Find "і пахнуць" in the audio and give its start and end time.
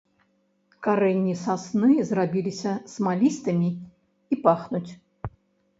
4.35-4.89